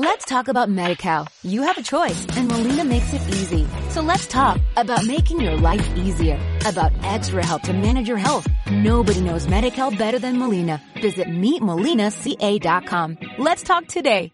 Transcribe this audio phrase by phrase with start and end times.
[0.00, 1.26] Let's talk about MediCal.
[1.42, 3.66] You have a choice and Molina makes it easy.
[3.88, 8.46] So let's talk about making your life easier, about extra help to manage your health.
[8.70, 10.80] Nobody knows MediCal better than Molina.
[11.02, 13.18] Visit meetmolinaca.com.
[13.38, 14.30] Let's talk today.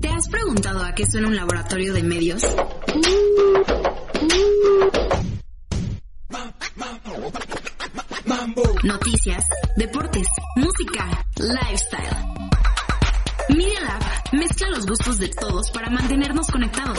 [0.00, 2.42] ¿Te has preguntado a qué suena un laboratorio de medios?
[8.26, 9.44] Noticias,
[9.76, 10.26] deportes,
[10.56, 12.16] música, lifestyle.
[13.50, 16.98] Media Lab mezcla los gustos de todos para mantenernos conectados.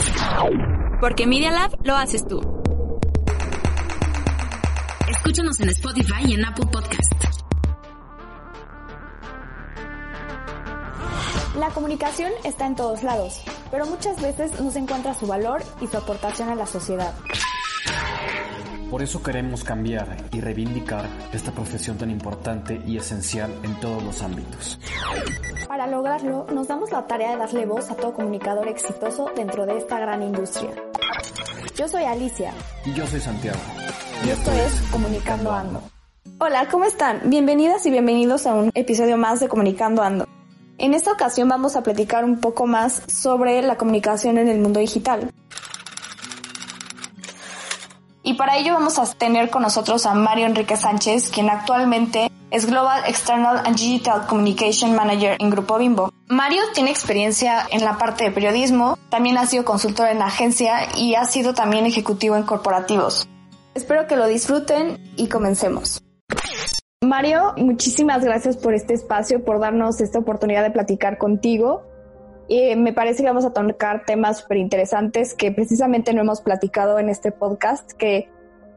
[1.00, 2.40] Porque Media Lab lo haces tú.
[5.08, 7.12] Escúchanos en Spotify y en Apple Podcast.
[11.58, 13.40] La comunicación está en todos lados,
[13.72, 17.14] pero muchas veces no se encuentra su valor y su aportación a la sociedad.
[18.90, 24.22] Por eso queremos cambiar y reivindicar esta profesión tan importante y esencial en todos los
[24.22, 24.78] ámbitos.
[25.66, 29.78] Para lograrlo, nos damos la tarea de darle voz a todo comunicador exitoso dentro de
[29.78, 30.70] esta gran industria.
[31.74, 32.52] Yo soy Alicia.
[32.84, 33.58] Y yo soy Santiago.
[34.24, 35.82] Y, esto, es Comunicando Ando.
[36.38, 37.22] Hola, ¿cómo están?
[37.24, 40.28] Bienvenidas y bienvenidos a un episodio más de Comunicando Ando.
[40.78, 44.78] En esta ocasión vamos a platicar un poco más sobre la comunicación en el mundo
[44.78, 45.32] digital.
[48.26, 52.66] Y para ello vamos a tener con nosotros a Mario Enrique Sánchez, quien actualmente es
[52.66, 56.12] Global External and Digital Communication Manager en Grupo Bimbo.
[56.26, 60.88] Mario tiene experiencia en la parte de periodismo, también ha sido consultor en la agencia
[60.96, 63.28] y ha sido también ejecutivo en corporativos.
[63.76, 66.02] Espero que lo disfruten y comencemos.
[67.00, 71.84] Mario, muchísimas gracias por este espacio, por darnos esta oportunidad de platicar contigo.
[72.48, 76.98] Y me parece que vamos a tocar temas súper interesantes que precisamente no hemos platicado
[76.98, 78.30] en este podcast, que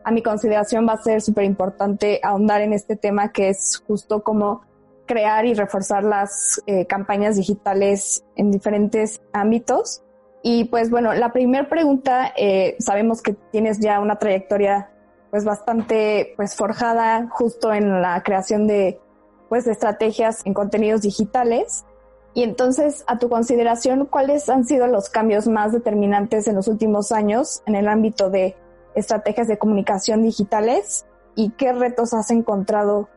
[0.04, 4.24] a mi consideración va a ser súper importante ahondar en este tema, que es justo
[4.24, 4.62] cómo
[5.06, 10.04] crear y reforzar las eh, campañas digitales en diferentes ámbitos.
[10.42, 14.92] Y pues bueno, la primera pregunta, eh, sabemos que tienes ya una trayectoria
[15.30, 19.00] pues bastante pues forjada justo en la creación de
[19.48, 21.86] pues estrategias en contenidos digitales.
[22.34, 27.12] Y entonces, a tu consideración, ¿cuáles han sido los cambios más determinantes en los últimos
[27.12, 28.56] años en el ámbito de
[28.96, 33.10] estrategias de comunicación digitales y qué retos has encontrado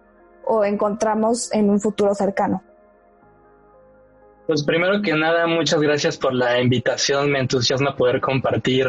[0.44, 2.62] o encontramos en un futuro cercano?
[4.46, 7.30] Pues primero que nada, muchas gracias por la invitación.
[7.30, 8.88] Me entusiasma poder compartir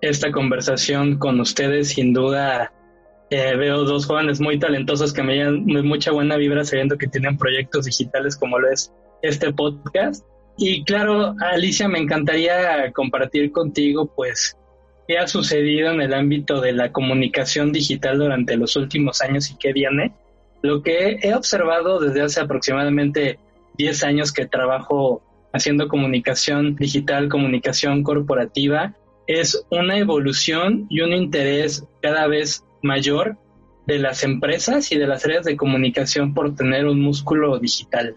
[0.00, 1.88] esta conversación con ustedes.
[1.88, 2.72] Sin duda,
[3.30, 7.38] eh, veo dos jóvenes muy talentosos que me llevan mucha buena vibra sabiendo que tienen
[7.38, 8.92] proyectos digitales como lo es
[9.22, 10.24] este podcast.
[10.58, 14.56] Y claro, Alicia, me encantaría compartir contigo, pues,
[15.06, 19.56] qué ha sucedido en el ámbito de la comunicación digital durante los últimos años y
[19.56, 20.12] qué viene.
[20.62, 23.38] Lo que he observado desde hace aproximadamente
[23.76, 25.22] 10 años que trabajo
[25.52, 28.94] haciendo comunicación digital, comunicación corporativa,
[29.26, 33.36] es una evolución y un interés cada vez mayor
[33.86, 38.16] de las empresas y de las áreas de comunicación por tener un músculo digital.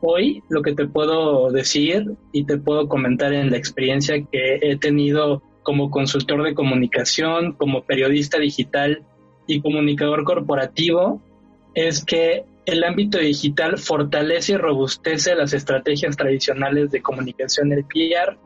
[0.00, 4.76] Hoy lo que te puedo decir y te puedo comentar en la experiencia que he
[4.76, 9.04] tenido como consultor de comunicación, como periodista digital
[9.46, 11.20] y comunicador corporativo
[11.74, 18.38] es que el ámbito digital fortalece y robustece las estrategias tradicionales de comunicación del PR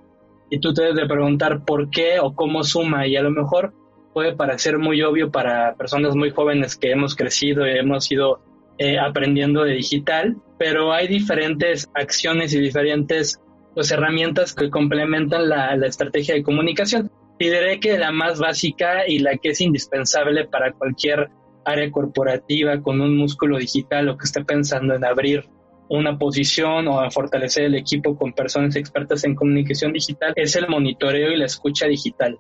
[0.49, 3.75] y tú te debes de preguntar por qué o cómo suma y a lo mejor
[4.13, 8.41] puede parecer muy obvio para personas muy jóvenes que hemos crecido y hemos ido
[8.83, 13.41] eh, aprendiendo de digital, pero hay diferentes acciones y diferentes
[13.75, 17.09] pues, herramientas que complementan la, estrategia de comunicación.
[17.39, 21.31] Y diré que la más básica y la que es indispensable para cualquier
[21.65, 25.49] área corporativa con un músculo digital o que esté pensando en abrir
[25.89, 30.67] una posición o a fortalecer el equipo con personas expertas en comunicación digital es el
[30.67, 32.37] monitoreo y la escucha digital.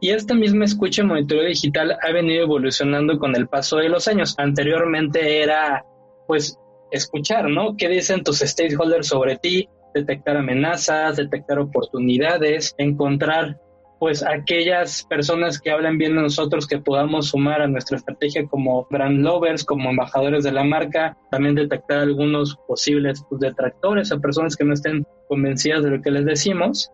[0.00, 4.08] Y esta misma escucha y monitoreo digital ha venido evolucionando con el paso de los
[4.08, 4.34] años.
[4.38, 5.84] Anteriormente era,
[6.26, 6.58] pues,
[6.90, 7.76] escuchar, ¿no?
[7.76, 9.68] ¿Qué dicen tus stakeholders sobre ti?
[9.94, 13.58] Detectar amenazas, detectar oportunidades, encontrar
[13.98, 18.86] pues aquellas personas que hablan bien de nosotros que podamos sumar a nuestra estrategia como
[18.90, 24.64] brand lovers, como embajadores de la marca, también detectar algunos posibles detractores o personas que
[24.64, 26.90] no estén convencidas de lo que les decimos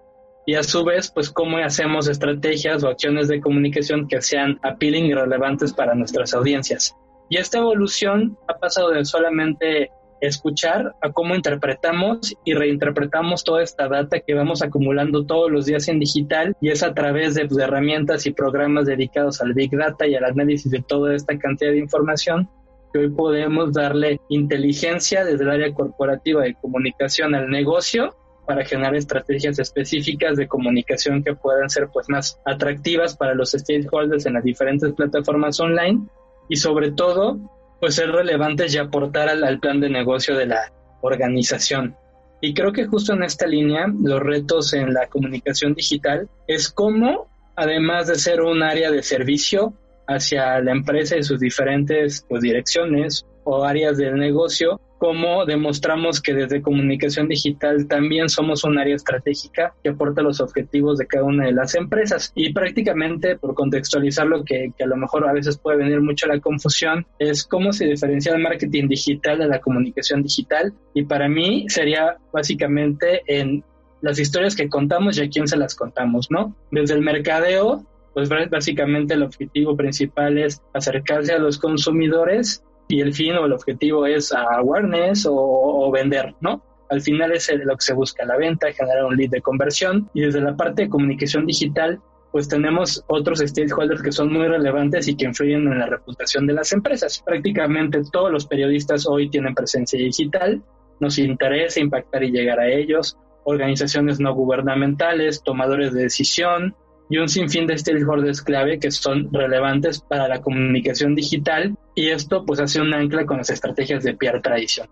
[0.47, 5.07] y a su vez, pues cómo hacemos estrategias o acciones de comunicación que sean appealing
[5.07, 6.97] y relevantes para nuestras audiencias.
[7.29, 9.91] Y esta evolución ha pasado de solamente
[10.21, 15.89] escuchar a cómo interpretamos y reinterpretamos toda esta data que vamos acumulando todos los días
[15.89, 20.15] en digital y es a través de, herramientas y programas dedicados al Big Data y
[20.15, 22.49] al análisis de toda esta cantidad de información
[22.93, 28.15] que hoy podemos darle inteligencia desde el área corporativa de comunicación al negocio
[28.47, 34.27] para generar estrategias específicas de comunicación que puedan ser pues más atractivas para los stakeholders
[34.27, 36.07] en las diferentes plataformas online
[36.49, 37.39] y sobre todo
[37.81, 41.97] pues ser relevantes y aportar al, plan de negocio de la organización.
[42.41, 47.29] Y creo que justo en esta línea los retos en la comunicación digital es cómo,
[47.57, 49.75] además de ser un área de servicio
[50.07, 56.33] hacia la empresa y sus diferentes pues, direcciones o áreas del negocio, cómo demostramos que
[56.33, 61.47] desde comunicación digital también somos un área estratégica que aporta los objetivos de cada una
[61.47, 62.31] de las empresas.
[62.37, 66.29] Y prácticamente, por contextualizar lo que, que a lo mejor a veces puede venir mucho
[66.29, 70.73] la confusión, es cómo se diferencia el marketing digital de la comunicación digital.
[70.95, 73.65] Y para mí sería básicamente en
[74.03, 76.55] las historias que contamos y a quién se las contamos, ¿no?
[76.71, 77.85] Desde el mercadeo,
[78.15, 83.53] pues básicamente el objetivo principal es acercarse a los consumidores y el fin o el
[83.53, 86.63] objetivo es awareness o, vender, ¿no?
[86.91, 90.23] Al final es lo que se busca, la venta, generar un lead de conversión y
[90.23, 92.01] desde la parte de comunicación digital
[92.33, 96.55] pues tenemos otros stakeholders que son muy relevantes y que influyen en la reputación de
[96.55, 97.23] las empresas.
[97.25, 100.63] Prácticamente todos los periodistas hoy tienen presencia digital,
[100.99, 106.75] nos interesa impactar y llegar a ellos, organizaciones no gubernamentales, tomadores de decisión,
[107.11, 112.45] y un sinfín de stakeholders clave que son relevantes para la comunicación digital y esto
[112.45, 114.89] pues hace un ancla con las estrategias de PR tradición.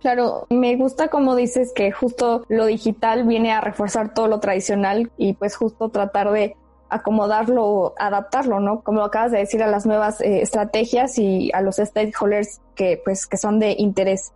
[0.00, 5.12] Claro, me gusta como dices que justo lo digital viene a reforzar todo lo tradicional
[5.16, 6.56] y pues justo tratar de
[6.88, 8.82] acomodarlo, adaptarlo, ¿no?
[8.82, 13.26] Como acabas de decir a las nuevas eh, estrategias y a los stakeholders que pues
[13.26, 14.32] que son de interés.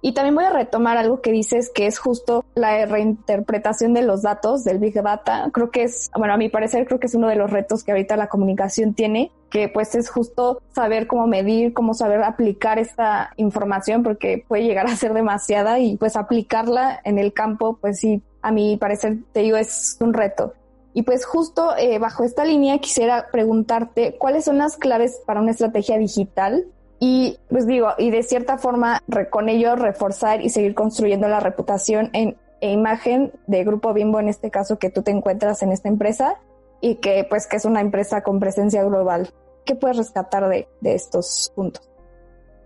[0.00, 4.22] Y también voy a retomar algo que dices que es justo la reinterpretación de los
[4.22, 5.50] datos del Big Data.
[5.52, 7.90] Creo que es, bueno, a mi parecer creo que es uno de los retos que
[7.90, 13.32] ahorita la comunicación tiene, que pues es justo saber cómo medir, cómo saber aplicar esta
[13.36, 18.22] información, porque puede llegar a ser demasiada y pues aplicarla en el campo, pues sí,
[18.40, 20.54] a mi parecer te digo, es un reto.
[20.94, 25.50] Y pues justo eh, bajo esta línea quisiera preguntarte cuáles son las claves para una
[25.50, 26.66] estrategia digital
[27.00, 32.10] y pues digo, y de cierta forma con ello reforzar y seguir construyendo la reputación
[32.12, 35.88] en, e imagen de Grupo Bimbo, en este caso que tú te encuentras en esta
[35.88, 36.40] empresa
[36.80, 39.28] y que pues que es una empresa con presencia global.
[39.64, 41.88] ¿Qué puedes rescatar de, de estos puntos?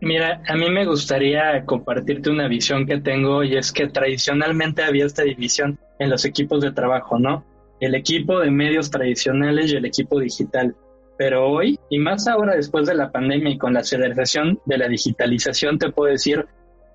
[0.00, 5.06] Mira, a mí me gustaría compartirte una visión que tengo y es que tradicionalmente había
[5.06, 7.44] esta división en los equipos de trabajo, ¿no?
[7.80, 10.74] El equipo de medios tradicionales y el equipo digital.
[11.22, 14.88] Pero hoy, y más ahora después de la pandemia y con la aceleración de la
[14.88, 16.46] digitalización, te puedo decir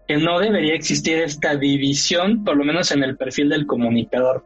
[0.06, 4.44] que no debería existir esta división, por lo menos en el perfil del comunicador.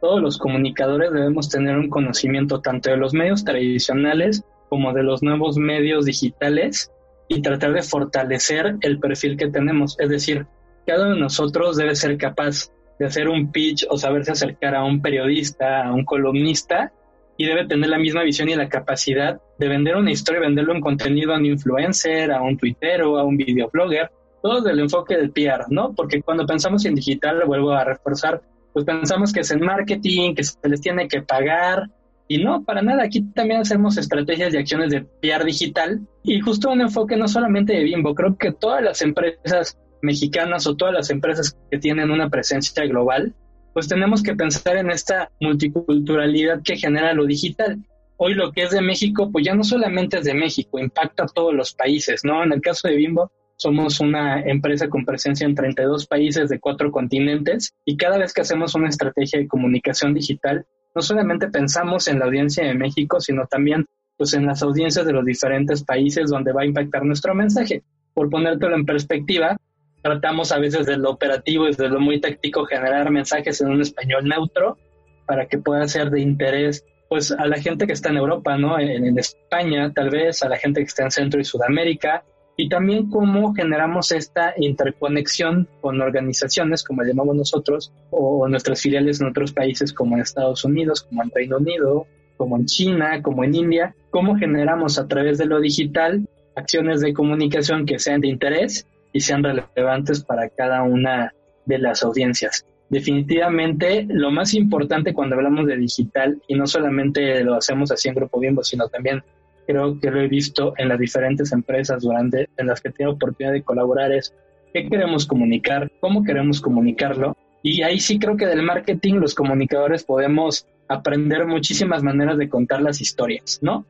[0.00, 5.22] Todos los comunicadores debemos tener un conocimiento tanto de los medios tradicionales como de los
[5.22, 6.90] nuevos medios digitales
[7.28, 9.94] y tratar de fortalecer el perfil que tenemos.
[10.00, 10.44] Es decir,
[10.88, 14.82] cada uno de nosotros debe ser capaz de hacer un pitch o saberse acercar a
[14.82, 16.92] un periodista, a un columnista
[17.40, 20.82] y debe tener la misma visión y la capacidad de vender una historia, venderlo en
[20.82, 24.10] contenido a un influencer, a un tuitero, a un videoblogger,
[24.42, 25.94] todo del enfoque del PR, ¿no?
[25.94, 28.42] Porque cuando pensamos en digital, lo vuelvo a reforzar,
[28.74, 31.88] pues pensamos que es en marketing, que se les tiene que pagar,
[32.28, 36.70] y no, para nada, aquí también hacemos estrategias y acciones de PR digital y justo
[36.70, 41.08] un enfoque no solamente de Bimbo, creo que todas las empresas mexicanas o todas las
[41.08, 43.34] empresas que tienen una presencia global
[43.72, 47.78] pues tenemos que pensar en esta multiculturalidad que genera lo digital.
[48.16, 51.28] Hoy lo que es de México, pues ya no solamente es de México, impacta a
[51.28, 52.42] todos los países, ¿no?
[52.42, 56.90] En el caso de Bimbo, somos una empresa con presencia en 32 países de cuatro
[56.90, 62.18] continentes y cada vez que hacemos una estrategia de comunicación digital, no solamente pensamos en
[62.18, 63.86] la audiencia de México, sino también
[64.16, 67.82] pues en las audiencias de los diferentes países donde va a impactar nuestro mensaje.
[68.12, 69.56] Por ponértelo en perspectiva,
[70.02, 73.80] tratamos a veces de lo operativo y de lo muy táctico generar mensajes en un
[73.80, 74.78] español neutro
[75.26, 78.78] para que pueda ser de interés pues a la gente que está en Europa, ¿no?
[78.78, 82.22] En, España, tal vez, a la gente que está en Centro y Sudamérica,
[82.56, 89.26] y también cómo generamos esta interconexión con organizaciones, como llamamos nosotros, o nuestras filiales en
[89.26, 93.56] otros países como en Estados Unidos, como en Reino Unido, como en China, como en
[93.56, 98.86] India, cómo generamos a través de lo digital acciones de comunicación que sean de interés
[99.12, 101.32] y sean relevantes para cada una
[101.66, 102.64] de las audiencias.
[102.88, 108.16] Definitivamente lo más importante cuando hablamos de digital, y no solamente lo hacemos así en
[108.16, 109.22] Grupo Bimbo, sino también
[109.66, 113.52] creo que lo he visto en las diferentes empresas durante en las que tengo oportunidad
[113.52, 114.34] de colaborar, es
[114.72, 117.36] qué queremos comunicar, cómo queremos comunicarlo.
[117.62, 122.82] Y ahí sí creo que del marketing los comunicadores podemos aprender muchísimas maneras de contar
[122.82, 123.86] las historias, ¿no?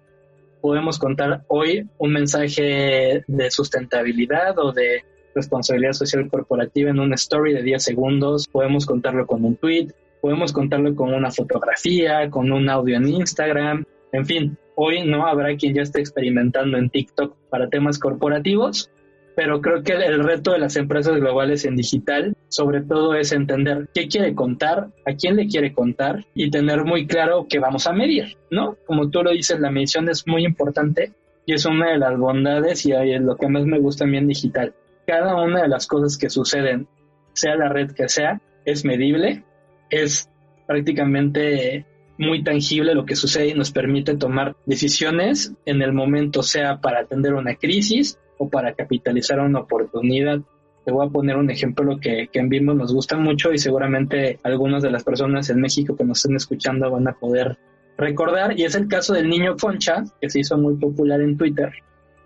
[0.61, 7.55] Podemos contar hoy un mensaje de sustentabilidad o de responsabilidad social corporativa en una story
[7.55, 9.89] de 10 segundos, podemos contarlo con un tweet,
[10.21, 15.57] podemos contarlo con una fotografía, con un audio en Instagram, en fin, hoy no habrá
[15.57, 18.91] quien ya esté experimentando en TikTok para temas corporativos,
[19.37, 23.89] pero creo que el reto de las empresas globales en digital sobre todo es entender
[23.95, 27.93] qué quiere contar, a quién le quiere contar y tener muy claro qué vamos a
[27.93, 28.77] medir, ¿no?
[28.87, 31.15] Como tú lo dices, la medición es muy importante
[31.47, 34.27] y es una de las bondades y es lo que más me gusta a en
[34.27, 34.75] digital.
[35.07, 36.89] Cada una de las cosas que suceden,
[37.33, 39.45] sea la red que sea, es medible,
[39.89, 40.29] es
[40.67, 41.87] prácticamente
[42.19, 47.01] muy tangible lo que sucede y nos permite tomar decisiones en el momento, sea para
[47.01, 50.41] atender una crisis o para capitalizar una oportunidad.
[50.91, 54.83] Voy a poner un ejemplo que, que en Bimbo nos gusta mucho y seguramente algunas
[54.83, 57.59] de las personas en México que nos estén escuchando van a poder
[57.97, 61.71] recordar y es el caso del niño Concha que se hizo muy popular en Twitter,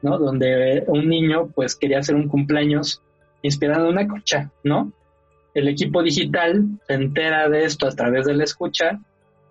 [0.02, 0.18] ¿no?
[0.18, 3.02] Donde un niño pues quería hacer un cumpleaños
[3.42, 4.92] inspirado en una concha, ¿no?
[5.52, 9.00] El equipo digital se entera de esto a través de la escucha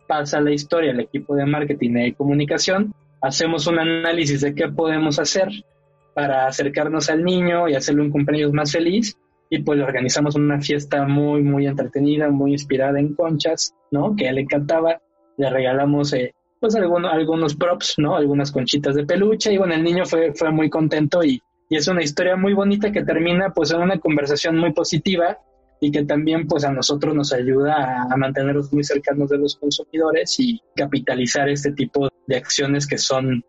[0.07, 5.19] pasa la historia el equipo de marketing y comunicación, hacemos un análisis de qué podemos
[5.19, 5.49] hacer
[6.13, 9.17] para acercarnos al niño y hacerle un cumpleaños más feliz
[9.49, 14.15] y pues organizamos una fiesta muy muy entretenida, muy inspirada en conchas, ¿no?
[14.15, 15.01] Que a él le encantaba,
[15.37, 18.15] le regalamos eh, pues algunos, algunos props, ¿no?
[18.15, 21.87] Algunas conchitas de peluche y bueno, el niño fue, fue muy contento y, y es
[21.87, 25.37] una historia muy bonita que termina pues en una conversación muy positiva
[25.83, 30.39] y que también pues a nosotros nos ayuda a, mantenernos muy cercanos de los consumidores
[30.39, 33.43] y capitalizar este tipo de acciones que son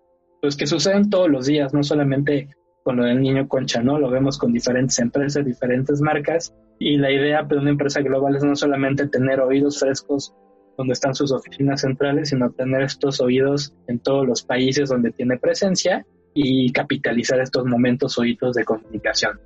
[0.44, 2.50] pues que suceden todos los días, no solamente
[2.82, 3.98] con lo del niño concha, ¿no?
[3.98, 8.44] Lo vemos con diferentes empresas, diferentes marcas y la idea de una empresa global es
[8.44, 10.34] no solamente tener oídos frescos
[10.76, 15.38] donde están sus oficinas centrales, sino tener estos oídos en todos los países donde tiene
[15.38, 19.40] presencia y capitalizar estos momentos oídos de comunicación.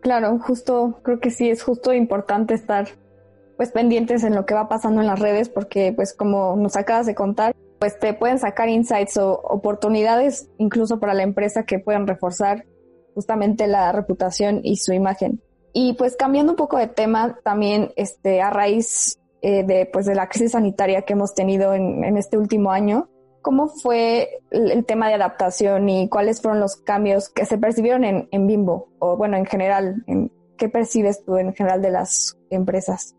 [0.00, 2.88] Claro, justo, creo que sí es justo importante estar
[3.58, 7.04] pues pendientes en lo que va pasando en las redes porque pues como nos acabas
[7.04, 12.06] de contar, pues te pueden sacar insights o oportunidades incluso para la empresa que pueden
[12.06, 12.66] reforzar
[13.14, 15.42] justamente la reputación y su imagen.
[15.72, 20.14] Y pues cambiando un poco de tema, también este a raíz eh, de pues de
[20.14, 23.08] la crisis sanitaria que hemos tenido en, en este último año,
[23.42, 28.28] ¿Cómo fue el tema de adaptación y cuáles fueron los cambios que se percibieron en,
[28.32, 28.88] en Bimbo?
[28.98, 33.16] O bueno, en general, en, ¿qué percibes tú en general de las empresas?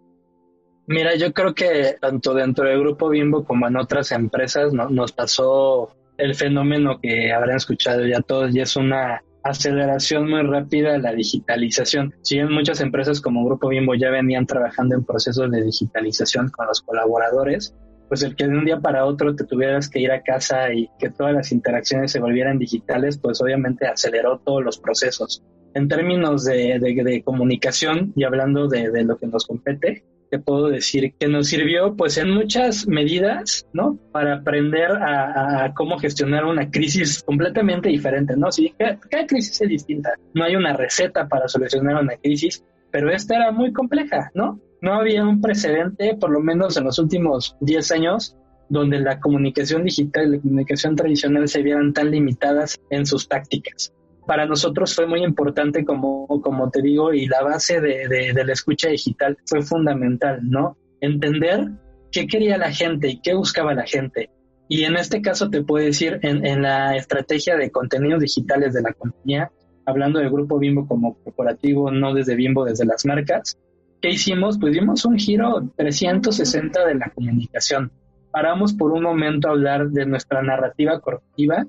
[0.91, 4.89] Mira, yo creo que tanto dentro del grupo Bimbo como en otras empresas ¿no?
[4.89, 10.91] nos pasó el fenómeno que habrán escuchado ya todos y es una aceleración muy rápida
[10.91, 12.13] de la digitalización.
[12.23, 16.67] Si bien muchas empresas como Grupo Bimbo ya venían trabajando en procesos de digitalización con
[16.67, 17.73] los colaboradores,
[18.09, 20.89] pues el que de un día para otro te tuvieras que ir a casa y
[20.99, 25.41] que todas las interacciones se volvieran digitales, pues obviamente aceleró todos los procesos.
[25.73, 31.27] En términos de, comunicación y hablando de, lo que nos compete, te puedo decir que
[31.27, 33.99] nos sirvió pues en muchas medidas, ¿no?
[34.11, 38.51] Para aprender a, cómo gestionar una crisis completamente diferente, ¿no?
[38.51, 40.13] Sí, cada, cada, crisis es distinta.
[40.33, 44.59] No hay una receta para solucionar una crisis, pero esta era muy compleja, ¿no?
[44.81, 48.35] no había un precedente, por lo menos en los últimos 10 años,
[48.67, 53.93] donde la comunicación digital y la comunicación tradicional se vieran tan limitadas en sus tácticas.
[54.25, 58.53] Para nosotros fue muy importante, como, como te digo, y la base de, de, la
[58.53, 60.77] escucha digital fue fundamental, ¿no?
[60.99, 61.69] Entender
[62.11, 64.29] qué quería la gente y qué buscaba la gente.
[64.69, 68.83] Y en este caso te puedo decir, en, en la estrategia de contenidos digitales de
[68.83, 69.51] la compañía,
[69.85, 73.57] hablando del grupo Bimbo como corporativo, no desde Bimbo, desde las marcas,
[74.01, 74.57] ¿Qué hicimos?
[74.59, 77.91] Pues dimos un giro 360 de la comunicación.
[78.31, 81.67] Paramos por un momento a hablar de nuestra narrativa corporativa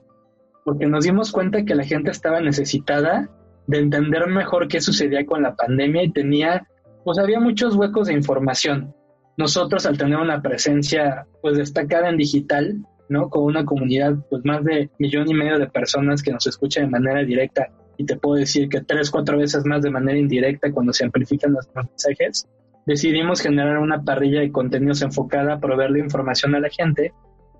[0.64, 3.28] porque nos dimos cuenta que la gente estaba necesitada
[3.66, 6.66] de entender mejor qué sucedía con la pandemia y tenía,
[7.04, 8.94] pues había muchos huecos de información.
[9.36, 13.28] Nosotros al tener una presencia pues destacada en digital, ¿no?
[13.28, 16.90] Con una comunidad pues más de millón y medio de personas que nos escuchan de
[16.90, 20.92] manera directa y te puedo decir que tres, cuatro veces más de manera indirecta cuando
[20.92, 22.48] se amplifican los mensajes,
[22.86, 27.12] decidimos generar una parrilla de contenidos enfocada a proveerle información a la gente,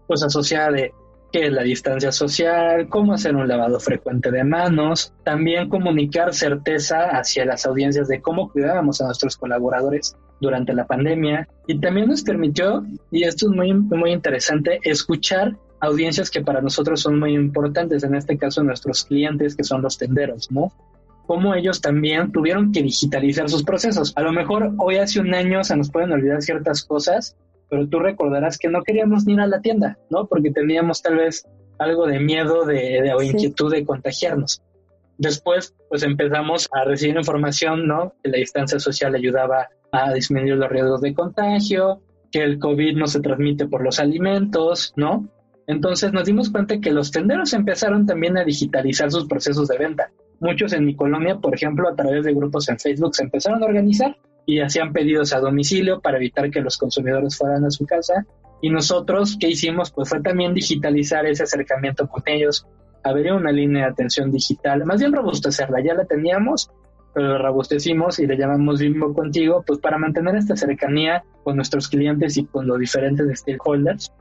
[0.06, 0.92] pues asociada de
[1.32, 7.08] qué es la distancia social, cómo hacer un lavado frecuente de manos, también comunicar certeza
[7.16, 12.22] hacia las audiencias de cómo cuidábamos a nuestros colaboradores durante la pandemia y también nos
[12.22, 18.04] permitió, y esto es muy, muy interesante, escuchar audiencias que para nosotros son muy importantes,
[18.04, 20.72] en este caso nuestros clientes que son los tenderos, ¿no?
[21.26, 24.12] Cómo ellos también tuvieron que digitalizar sus procesos.
[24.16, 27.36] A lo mejor hoy hace un año se nos pueden olvidar ciertas cosas,
[27.72, 30.26] pero tú recordarás que no queríamos ni ir a la tienda, ¿no?
[30.26, 31.48] Porque teníamos tal vez
[31.78, 34.60] algo de miedo de, o inquietud de contagiarnos.
[35.16, 38.12] Después, pues empezamos a recibir información, ¿no?
[38.22, 43.06] Que la distancia social ayudaba a disminuir los riesgos de contagio, que el COVID no
[43.06, 45.26] se transmite por los alimentos, ¿no?
[45.66, 50.12] Entonces nos dimos cuenta que los tenderos empezaron también a digitalizar sus procesos de venta.
[50.40, 53.66] Muchos en mi colonia, por ejemplo, a través de grupos en Facebook se empezaron a
[53.66, 54.14] organizar
[54.46, 58.26] y hacían pedidos a domicilio para evitar que los consumidores fueran a su casa.
[58.60, 59.90] Y nosotros, ¿qué hicimos?
[59.90, 62.66] Pues fue también digitalizar ese acercamiento con ellos,
[63.02, 66.70] abrir una línea de atención digital, más bien robustecerla, ya la teníamos,
[67.14, 71.88] pero la robustecimos y le llamamos Bimbo Contigo, pues para mantener esta cercanía con nuestros
[71.88, 74.12] clientes y con los diferentes stakeholders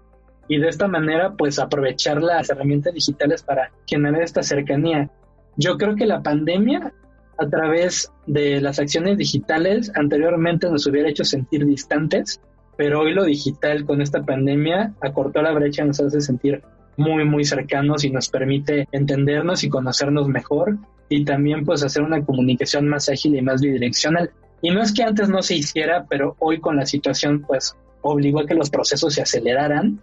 [0.51, 5.09] y de esta manera pues aprovechar las herramientas digitales para generar esta cercanía.
[5.55, 6.93] Yo creo que la pandemia
[7.37, 12.39] a través de las acciones digitales anteriormente nos hubiera hecho sentir distantes,
[12.77, 16.61] pero hoy lo digital con esta pandemia acortó la brecha, nos hace sentir
[16.97, 20.77] muy muy cercanos y nos permite entendernos y conocernos mejor
[21.09, 24.31] y también pues hacer una comunicación más ágil y más bidireccional.
[24.61, 28.41] Y no es que antes no se hiciera, pero hoy con la situación pues obligó
[28.41, 29.99] a que los procesos se aceleraran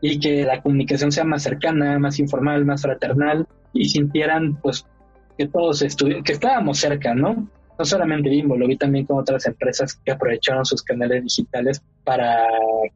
[0.00, 4.86] y que la comunicación sea más cercana, más informal, más fraternal y sintieran pues
[5.38, 5.84] que todos
[6.24, 7.48] que estábamos cerca, ¿no?
[7.78, 12.44] No solamente Bimbo, lo vi también con otras empresas que aprovecharon sus canales digitales para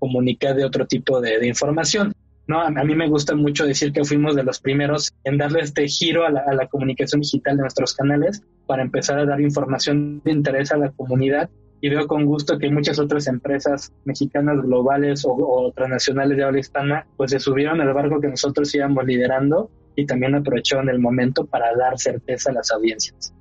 [0.01, 2.13] comunicar de otro tipo de, información.
[2.49, 2.61] ¿no?
[2.61, 6.27] A, mí me gusta mucho decir que fuimos de los primeros en darle este giro
[6.27, 10.33] a la, a la comunicación digital de nuestros canales para empezar a dar información de
[10.33, 11.49] interés a la comunidad
[11.83, 17.07] y veo con gusto que muchas otras empresas mexicanas globales o, transnacionales de habla hispana
[17.17, 21.75] pues se subieron al barco que nosotros íbamos liderando y también aprovecharon el momento para
[21.75, 23.33] dar certeza a las audiencias.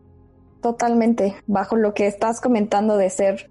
[0.62, 3.50] Totalmente, bajo lo que estás comentando de ser,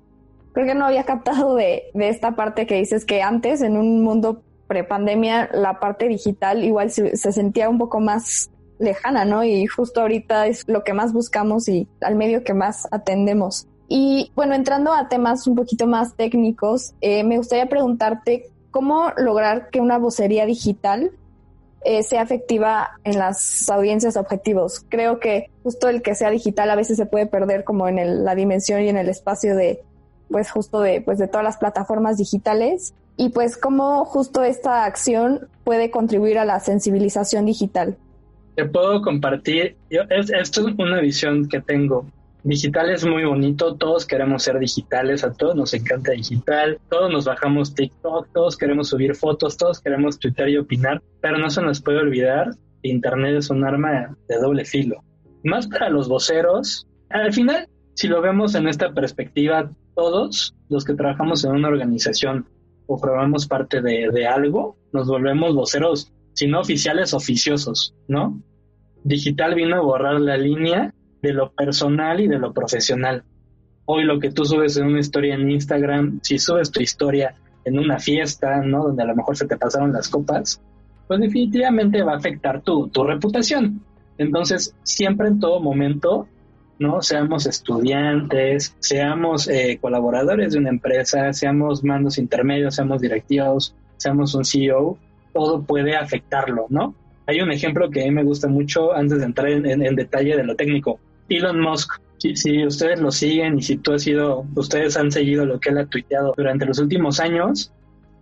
[0.53, 4.03] creo que no había captado de, de esta parte que dices que antes en un
[4.03, 9.45] mundo prepandemia la parte digital igual se, se sentía un poco más lejana, ¿no?
[9.45, 13.67] Y justo ahorita es lo que más buscamos y al medio que más atendemos.
[13.89, 19.71] Y bueno, entrando a temas un poquito más técnicos, eh, me gustaría preguntarte cómo lograr
[19.71, 21.11] que una vocería digital
[21.85, 24.85] eh, sea efectiva en las audiencias objetivos.
[24.89, 28.35] Creo que justo el que sea digital a veces se puede perder como en la
[28.35, 29.83] dimensión y en el espacio de,
[30.31, 35.49] pues justo de, pues de todas las plataformas digitales y pues cómo justo esta acción
[35.65, 37.97] puede contribuir a la sensibilización digital.
[38.55, 42.07] Te puedo compartir, yo, esto es una visión que tengo
[42.43, 47.25] digital es muy bonito, todos queremos ser digitales, a todos nos encanta digital, todos nos
[47.25, 51.81] bajamos TikTok, todos queremos subir fotos, todos queremos Twitter y opinar, pero no se nos
[51.81, 52.51] puede olvidar
[52.83, 55.03] que Internet es un arma de doble filo.
[55.45, 60.95] Más para los voceros, al final, si lo vemos en esta perspectiva, todos los que
[60.95, 62.47] trabajamos en una organización
[62.87, 68.41] o formamos parte de, de algo, nos volvemos voceros, si no oficiales, oficiosos, ¿no?
[69.05, 73.25] Digital vino a borrar la línea de lo personal y de lo profesional.
[73.85, 77.79] Hoy lo que tú subes en una historia en Instagram, si subes tu historia en
[77.79, 78.85] una fiesta, ¿no?
[78.85, 80.61] Donde a lo mejor se te pasaron las copas,
[81.07, 83.83] pues definitivamente va a afectar tu, tu reputación.
[84.17, 86.29] Entonces, siempre en todo momento,
[86.79, 87.03] ¿no?
[87.03, 94.45] Seamos estudiantes, seamos eh, colaboradores de una empresa, seamos mandos intermedios, seamos directivos, seamos un
[94.45, 94.99] CEO,
[95.33, 96.95] todo puede afectarlo, ¿no?
[97.27, 100.45] Hay un ejemplo que a mí me gusta mucho antes de entrar en detalle de
[100.45, 100.99] lo técnico.
[101.31, 105.59] Elon Musk, si, ustedes lo siguen y si tú has sido, ustedes han seguido lo
[105.59, 107.73] que él ha tuiteado durante los últimos años,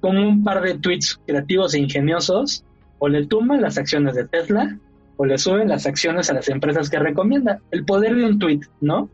[0.01, 2.65] con un par de tweets creativos e ingeniosos,
[2.99, 4.79] o le tumban las acciones de Tesla
[5.17, 7.61] o le suben las acciones a las empresas que recomienda.
[7.73, 9.11] El poder de un tweet, ¿no?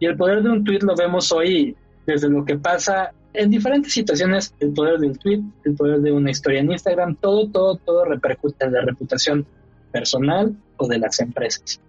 [0.00, 1.76] Y el poder de un tweet lo vemos hoy
[2.06, 6.30] desde lo que pasa en diferentes situaciones, el poder del tweet, el poder de una
[6.30, 9.46] historia en Instagram, todo, todo, todo repercute en la reputación
[9.92, 11.80] personal o de las empresas.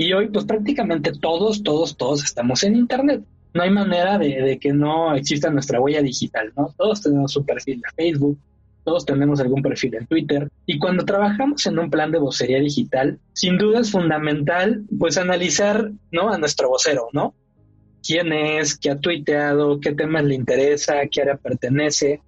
[0.00, 3.24] Y hoy, pues prácticamente todos, todos, todos estamos en Internet.
[3.52, 6.72] No hay manera de, que no exista nuestra huella digital, ¿no?
[6.78, 8.38] Todos tenemos un perfil de Facebook,
[8.84, 10.48] todos tenemos algún perfil en Twitter.
[10.66, 15.90] Y cuando trabajamos en un plan de vocería digital, sin duda es fundamental, pues analizar,
[16.12, 16.30] ¿no?
[16.30, 17.34] A nuestro vocero, ¿no?
[18.06, 22.22] quién es, qué ha tuiteado, qué temas le interesa, qué área pertenece.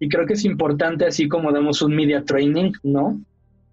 [0.00, 3.20] Y creo que es importante, así como damos un media training, ¿no?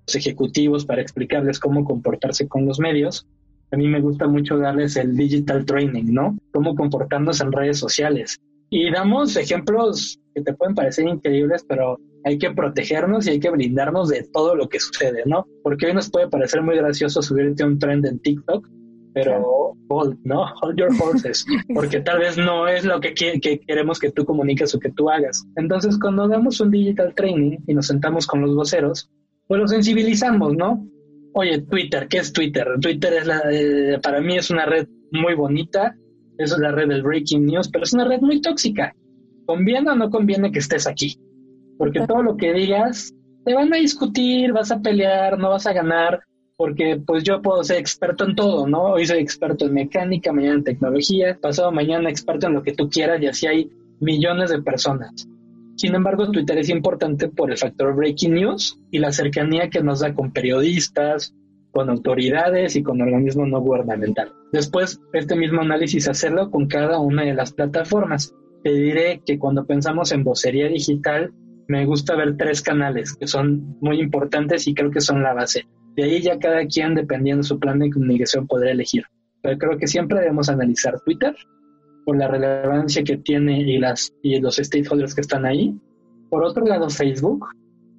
[0.06, 3.26] Los ejecutivos para explicarles cómo comportarse con los medios,
[3.72, 6.38] a mí me gusta mucho darles el digital training, ¿no?
[6.52, 8.40] Cómo comportarnos en redes sociales.
[8.70, 13.50] Y damos ejemplos que te pueden parecer increíbles, pero hay que protegernos y hay que
[13.50, 15.48] blindarnos de todo lo que sucede, ¿no?
[15.64, 18.68] Porque hoy nos puede parecer muy gracioso subirte un trend en TikTok,
[19.14, 20.46] pero hold, ¿no?
[20.62, 24.74] Hold your horses, porque tal vez no es lo que, que, queremos que tú comuniques
[24.76, 25.46] o que tú hagas.
[25.56, 29.10] Entonces, cuando damos un digital training y nos sentamos con los voceros,
[29.48, 30.86] pues lo sensibilizamos, ¿no?
[31.34, 32.68] Oye, Twitter, ¿qué es Twitter?
[32.82, 35.96] Twitter es la, eh, para mí es una red muy bonita,
[36.38, 38.96] es la red del breaking news, pero es una red muy tóxica.
[39.46, 41.18] ¿Conviene o no conviene que estés aquí?
[41.78, 43.14] Porque todo lo que digas,
[43.46, 46.22] te van a discutir, vas a pelear, no vas a ganar,
[46.58, 48.84] porque pues yo puedo ser experto en todo, ¿no?
[48.92, 52.90] Hoy soy experto en mecánica, mañana en tecnología, pasado mañana experto en lo que tú
[52.90, 53.70] quieras y así hay
[54.02, 55.28] millones de personas.
[55.80, 60.02] Sin embargo, Twitter es importante por el factor breaking news y la cercanía que nos
[60.02, 61.34] da con periodistas,
[61.72, 64.34] con autoridades y con organismos no gubernamentales.
[64.52, 68.36] Después, este mismo análisis hacerlo con cada una de las plataformas.
[68.62, 71.32] Te diré que cuando pensamos en vocería digital,
[71.70, 75.66] me gusta ver tres canales que son muy importantes y creo que son la base.
[75.96, 79.06] De ahí ya cada quien, dependiendo de su plan de comunicación, podrá elegir.
[79.42, 81.34] Pero creo que siempre debemos analizar Twitter,
[82.10, 85.80] por la relevancia que tiene y, las, y los stakeholders que están ahí.
[86.32, 87.46] Por otro lado, Facebook.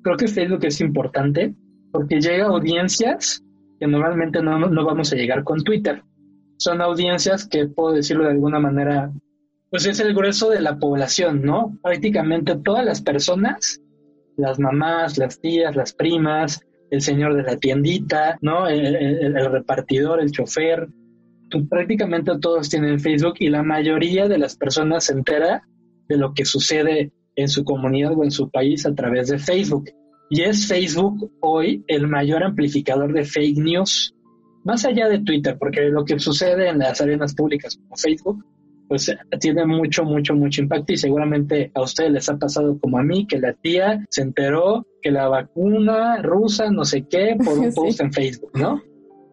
[0.02, 1.54] Creo que Facebook es importante
[1.92, 3.40] porque llega a audiencias
[3.78, 6.02] que normalmente no, no vamos a llegar con Twitter.
[6.56, 9.12] Son audiencias que, puedo decirlo de alguna manera,
[9.70, 11.78] pues es el grueso de la población, ¿no?
[11.80, 13.80] Prácticamente todas las personas,
[14.36, 18.66] las mamás, las tías, las primas, el señor de la tiendita, ¿no?
[18.66, 20.88] el repartidor, el chofer,
[21.68, 25.62] prácticamente todos tienen Facebook y la mayoría de las personas se entera
[26.08, 29.90] de lo que sucede en su comunidad o en su país a través de Facebook.
[30.28, 34.14] Y es Facebook hoy el mayor amplificador de fake news,
[34.64, 38.44] más allá de Twitter, porque lo que sucede en las arenas públicas como Facebook,
[38.88, 43.02] pues tiene mucho, mucho, mucho impacto y seguramente a ustedes les ha pasado como a
[43.02, 47.72] mí, que la tía se enteró que la vacuna rusa, no sé qué, por un
[47.74, 48.82] post en Facebook, ¿no?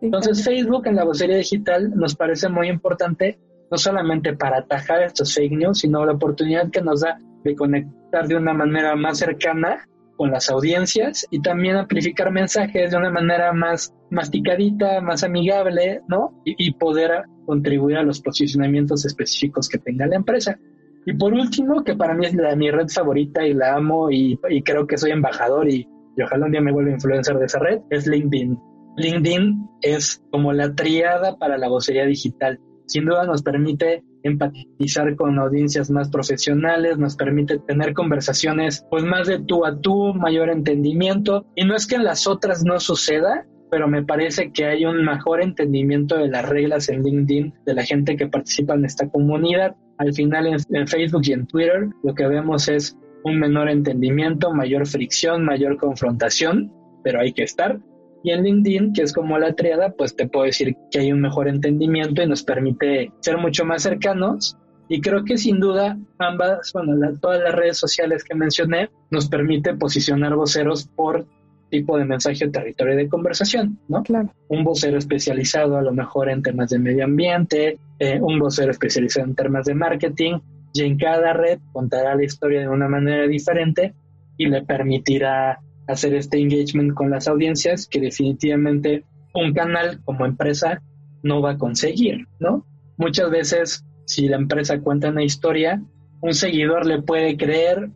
[0.02, 3.40] Entonces Facebook en la vocería digital nos parece muy importante,
[3.72, 8.28] no solamente para atajar estos fake news, sino la oportunidad que nos da de conectar
[8.28, 13.54] de una manera más cercana con las audiencias y también amplificar mensajes de una manera
[13.54, 16.42] más masticadita, más amigable, ¿no?
[16.44, 20.60] Y, poder contribuir a los posicionamientos específicos que tenga la empresa.
[21.06, 24.40] Y por último, que para mí es la, mi red favorita y la amo y,
[24.50, 27.60] y creo que soy embajador y, y ojalá un día me vuelva influencer de esa
[27.60, 28.58] red, es LinkedIn.
[28.98, 32.60] LinkedIn es como la triada para la vocería digital.
[32.88, 39.28] Sin duda nos permite empatizar con audiencias más profesionales, nos permite tener conversaciones pues más
[39.28, 41.46] de tú a tú, mayor entendimiento.
[41.56, 45.06] Y no es que en las otras no suceda, pero me parece que hay un
[45.06, 49.76] mejor entendimiento de las reglas en LinkedIn de la gente que participa en esta comunidad.
[50.00, 54.54] Al final en, en Facebook y en Twitter lo que vemos es un menor entendimiento,
[54.54, 56.72] mayor fricción, mayor confrontación,
[57.04, 57.80] pero hay que estar.
[58.24, 61.22] Y en LinkedIn, que es como la triada, pues te puedo decir que hay un
[61.22, 64.58] mejor entendimiento y nos permite ser mucho más cercanos.
[64.90, 69.74] Y creo que sin duda ambas, bueno, todas las redes sociales que mencioné nos permite
[69.76, 71.26] posicionar voceros por
[71.70, 74.02] tipo de mensaje o territorio de conversación, ¿no?
[74.04, 74.32] Claro.
[74.48, 79.28] Un vocero especializado a lo mejor en temas de medio ambiente, eh, un vocero especializado
[79.28, 80.40] en temas de marketing,
[80.74, 83.94] y en cada red contará la historia de una manera diferente
[84.38, 90.82] y le permitirá hacer este engagement con las audiencias que definitivamente un canal como empresa
[91.24, 92.66] no va a conseguir, ¿no?
[92.98, 95.82] Muchas veces si la empresa cuenta una historia,
[96.22, 97.90] un seguidor le puede creer,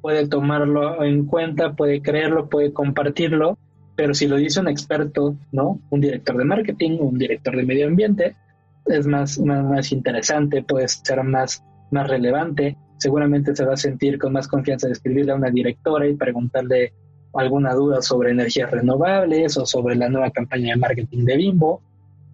[0.00, 3.58] puede tomarlo en cuenta, puede creerlo, puede compartirlo,
[3.96, 5.80] pero si lo dice un experto, ¿no?
[5.90, 8.36] Un director de marketing, un director de medio ambiente,
[8.86, 14.32] es más, más, interesante, puede ser más, más relevante, seguramente se va a sentir con
[14.32, 16.94] más confianza de escribirle a una directora y preguntarle
[17.34, 21.82] alguna duda sobre energías renovables o sobre la nueva campaña de marketing de Bimbo.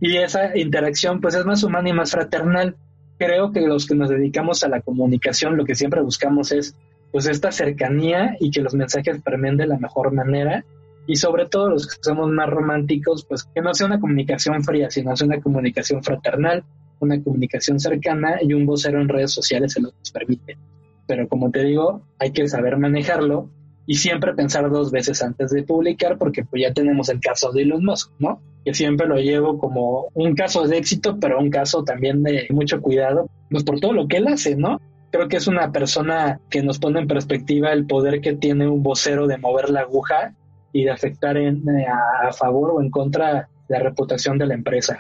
[0.00, 2.76] Y esa interacción pues es más humana y más fraternal.
[3.18, 6.76] Creo que los que nos dedicamos a la comunicación lo que siempre buscamos es
[7.12, 10.64] pues esta cercanía y que los mensajes permeen de la mejor manera
[11.06, 14.90] y sobre todo los que somos más románticos pues que no sea una comunicación fría
[14.90, 16.64] sino sea una comunicación fraternal,
[16.98, 20.58] una comunicación cercana y un vocero en redes sociales se lo permite.
[21.06, 23.48] Pero como te digo, hay que saber manejarlo
[23.86, 27.62] y siempre pensar dos veces antes de publicar porque pues ya tenemos el caso de
[27.62, 28.40] Elon Musk, ¿no?
[28.64, 32.80] Que siempre lo llevo como un caso de éxito, pero un caso también de mucho
[32.80, 34.80] cuidado, pues por todo lo que él hace, ¿no?
[35.12, 38.82] Creo que es una persona que nos pone en perspectiva el poder que tiene un
[38.82, 40.34] vocero de mover la aguja
[40.72, 44.54] y de afectar en, eh, a, a favor o en contra la reputación de la
[44.54, 44.98] empresa.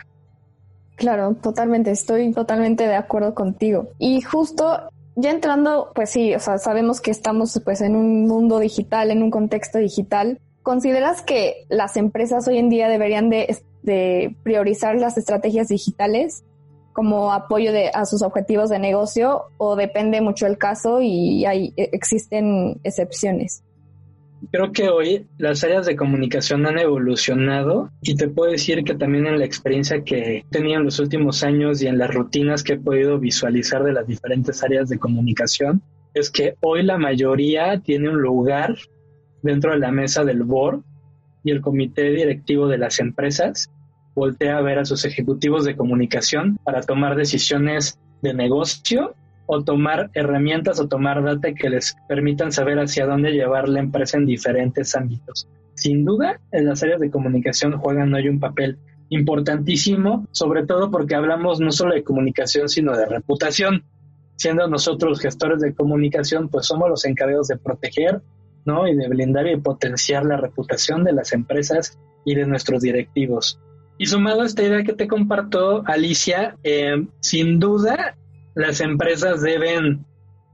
[0.94, 3.88] Claro, totalmente, estoy totalmente de acuerdo contigo.
[3.98, 8.58] Y justo ya entrando, pues sí, o sea, sabemos que estamos pues en un mundo
[8.58, 10.40] digital, en un contexto digital.
[10.62, 16.44] ¿Consideras que las empresas hoy en día deberían de, priorizar las estrategias digitales
[16.92, 21.72] como apoyo de, a sus objetivos de negocio o depende mucho el caso y hay,
[21.76, 23.62] existen excepciones?
[24.50, 29.26] Creo que hoy las áreas de comunicación han evolucionado y te puedo decir que también
[29.26, 32.74] en la experiencia que he tenido en los últimos años y en las rutinas que
[32.74, 35.82] he podido visualizar de las diferentes áreas de comunicación,
[36.14, 38.76] es que hoy la mayoría tiene un lugar
[39.42, 40.80] dentro de la mesa del board
[41.42, 43.70] y el comité directivo de las empresas
[44.14, 49.14] voltea a ver a sus ejecutivos de comunicación para tomar decisiones de negocio
[49.46, 54.18] o tomar herramientas o tomar data que les permitan saber hacia dónde llevar la empresa
[54.18, 55.48] en diferentes ámbitos.
[55.74, 58.78] Sin duda, en las áreas de comunicación juegan hoy un papel
[59.08, 63.84] importantísimo, sobre todo porque hablamos no solo de comunicación, sino de reputación.
[64.36, 68.20] Siendo nosotros gestores de comunicación, pues somos los encargados de proteger,
[68.64, 68.86] ¿no?
[68.86, 73.60] Y de blindar y potenciar la reputación de las empresas y de nuestros directivos.
[73.98, 78.16] Y sumado a esta idea que te comparto, Alicia, eh, sin duda
[78.56, 80.04] las empresas deben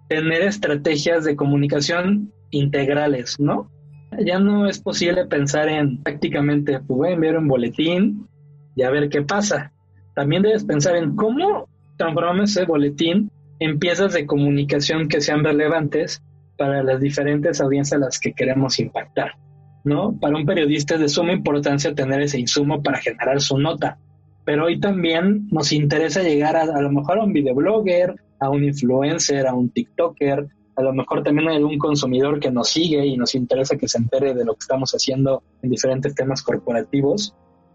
[0.08, 3.70] tener estrategias de comunicación integrales, ¿no?
[4.18, 8.28] Ya no es posible pensar en prácticamente, pues voy a enviar un boletín
[8.74, 9.72] y a ver qué pasa.
[10.14, 16.22] También debes pensar en cómo transformamos ese boletín en piezas de comunicación que sean relevantes
[16.58, 19.36] para las diferentes audiencias a las que queremos impactar,
[19.84, 20.18] ¿no?
[20.20, 23.98] Para un periodista es de suma importancia tener ese insumo para generar su nota,
[24.44, 28.64] pero hoy también nos interesa llegar a, a lo mejor a un videoblogger, a un
[28.64, 33.16] influencer, a un TikToker, a lo mejor también a algún consumidor que nos sigue y
[33.16, 37.34] nos interesa que se entere de lo que estamos haciendo en diferentes temas corporativos.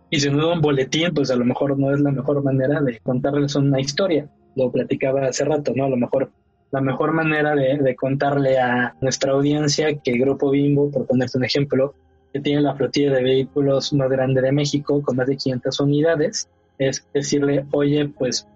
[0.10, 3.00] Y si no un boletín, pues a lo mejor no es la mejor manera de
[3.00, 4.30] contarles una historia.
[4.56, 5.86] Lo platicaba hace rato, ¿no?
[5.86, 6.32] A lo mejor
[6.72, 11.46] la mejor manera de, de contarle a nuestra audiencia que Grupo Bimbo, por ponerte un
[11.46, 11.94] ejemplo,
[12.34, 16.50] que tiene la flotilla de vehículos más grande de México, con más de 500 unidades,
[16.78, 18.48] es decirle, oye, pues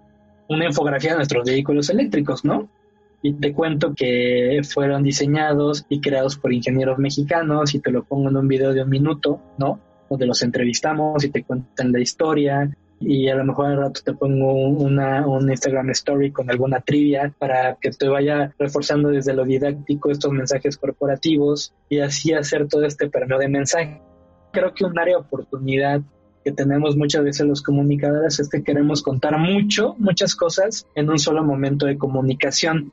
[0.48, 2.68] una infografía de nuestros vehículos eléctricos, ¿no?
[3.22, 8.28] Y te cuento que fueron diseñados y creados por ingenieros mexicanos y te lo pongo
[8.28, 9.78] en un video de un minuto, ¿no?
[10.10, 12.70] Donde los entrevistamos y te cuentan la historia
[13.04, 17.32] y a lo mejor al rato te pongo una, un Instagram story con alguna trivia
[17.38, 22.84] para que te vaya reforzando desde lo didáctico estos mensajes corporativos y así hacer todo
[22.84, 24.00] este perno de mensaje.
[24.52, 26.00] Creo que un área de oportunidad
[26.44, 31.18] que tenemos muchas veces los comunicadores es que queremos contar mucho, muchas cosas en un
[31.18, 32.92] solo momento de comunicación.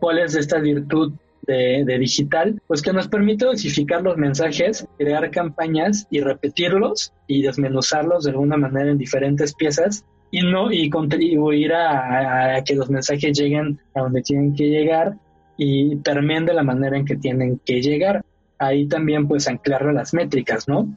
[0.00, 2.60] ¿Cuál es esta virtud de, digital?
[2.66, 8.56] Pues que nos permite dosificar los mensajes, crear campañas y repetirlos y desmenuzarlos de alguna
[8.56, 14.00] manera en diferentes piezas y no y contribuir a, a que los mensajes lleguen a
[14.00, 15.16] donde tienen que llegar
[15.56, 18.24] y permeen de la manera en que tienen que llegar.
[18.58, 20.96] Ahí también pues anclar las métricas, ¿no?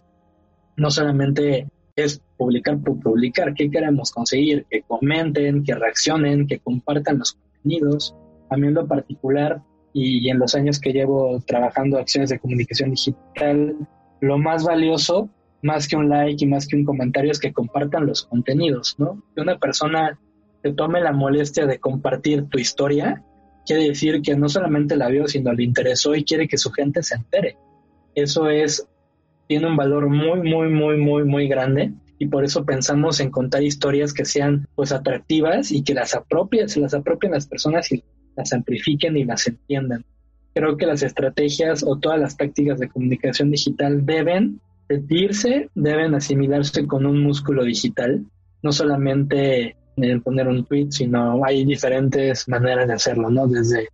[0.77, 7.19] No solamente es publicar por publicar, qué queremos conseguir, que comenten, que reaccionen, que compartan
[7.19, 8.15] los contenidos.
[8.49, 9.61] A mí en lo particular
[9.93, 13.75] y en los años que llevo trabajando acciones de comunicación digital,
[14.19, 15.29] lo más valioso,
[15.61, 19.23] más que un like y más que un comentario, es que compartan los contenidos, ¿no?
[19.33, 20.19] Que una persona
[20.61, 23.23] te tome la molestia de compartir tu historia,
[23.65, 27.01] quiere decir que no solamente la vio, sino le interesó y quiere que su gente
[27.01, 27.57] se entere.
[28.13, 28.87] Eso es
[29.47, 33.63] tiene un valor muy, muy, muy, muy, muy grande y por eso pensamos en contar
[33.63, 38.03] historias que sean pues atractivas y que las apropien, se las apropien las personas y
[38.35, 40.05] las amplifiquen y las entiendan.
[40.53, 46.87] Creo que las estrategias o todas las tácticas de comunicación digital deben sentirse, deben asimilarse
[46.87, 48.23] con un músculo digital,
[48.61, 53.47] no solamente en poner un tweet, sino hay diferentes maneras de hacerlo, ¿no?
[53.47, 53.89] Desde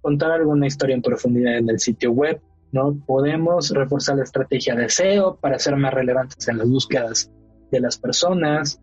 [0.00, 2.40] contar alguna historia en profundidad en el sitio web,
[2.72, 2.96] ¿no?
[3.06, 7.30] Podemos reforzar la estrategia de SEO para ser más relevantes en las búsquedas
[7.70, 8.80] de las personas,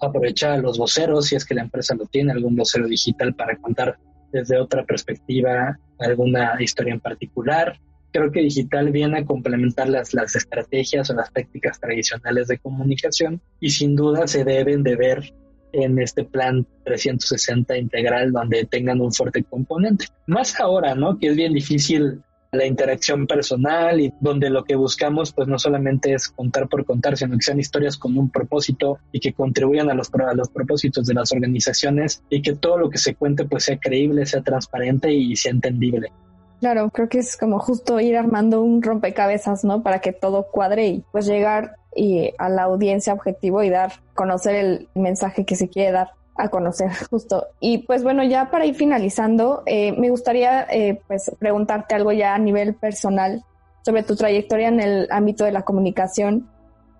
[0.00, 3.56] aprovechar a los voceros si es que la empresa lo tiene, algún vocero digital para
[3.56, 3.98] contar
[4.32, 7.78] desde otra perspectiva alguna historia en particular.
[8.12, 13.40] Creo que digital viene a complementar las, las estrategias o las tácticas tradicionales de comunicación
[13.60, 15.32] y sin duda se deben de ver
[15.72, 20.06] en este plan 360 integral donde tengan un fuerte componente.
[20.26, 21.18] Más ahora, ¿no?
[21.18, 26.12] Que es bien difícil la interacción personal y donde lo que buscamos pues no solamente
[26.12, 29.94] es contar por contar, sino que sean historias con un propósito y que contribuyan a
[29.94, 33.64] los, a los propósitos de las organizaciones y que todo lo que se cuente pues
[33.64, 36.12] sea creíble, sea transparente y sea entendible.
[36.60, 39.82] Claro, creo que es como justo ir armando un rompecabezas, ¿no?
[39.82, 44.56] Para que todo cuadre y pues llegar y a la audiencia objetivo y dar, conocer
[44.56, 47.46] el mensaje que se quiere dar a conocer justo.
[47.60, 52.34] Y pues bueno, ya para ir finalizando, eh, me gustaría eh, pues preguntarte algo ya
[52.34, 53.44] a nivel personal
[53.82, 56.48] sobre tu trayectoria en el ámbito de la comunicación.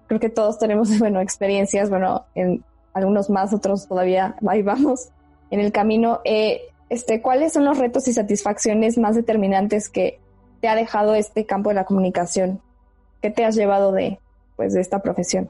[0.09, 5.09] Creo que todos tenemos, bueno, experiencias, bueno, en algunos más, otros todavía ahí vamos
[5.51, 6.21] en el camino.
[6.25, 10.21] Eh, este, ¿Cuáles son los retos y satisfacciones más determinantes que
[10.61, 12.61] te ha dejado este campo de la comunicación?
[13.23, 14.19] ¿Qué te has llevado de,
[14.57, 15.49] pues, de esta profesión?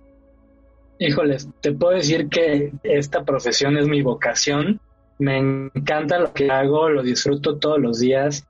[1.05, 4.81] Híjoles, te puedo decir que esta profesión es mi vocación.
[5.19, 8.47] Me encanta lo que hago, lo disfruto todos los días.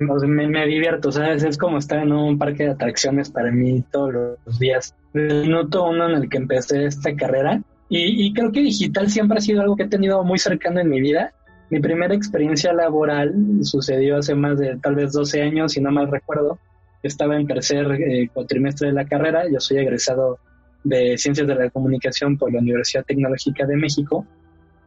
[0.00, 1.44] Me, me divierto, ¿sabes?
[1.44, 4.12] Es como estar en un parque de atracciones para mí todos
[4.44, 4.96] los días.
[5.12, 7.62] Desde el minuto uno en el que empecé esta carrera.
[7.88, 11.00] Y, creo que digital siempre ha sido algo que he tenido muy cercano en mi
[11.00, 11.32] vida.
[11.70, 16.10] Mi primera experiencia laboral sucedió hace más de tal vez 12 años, si no mal
[16.10, 16.58] recuerdo.
[17.04, 19.44] Estaba en tercer eh, cuatrimestre de la carrera.
[19.48, 20.40] Yo soy egresado
[20.84, 24.26] de Ciencias de la Comunicación por la Universidad Tecnológica de México.